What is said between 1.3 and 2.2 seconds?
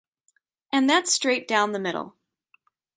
down the middle.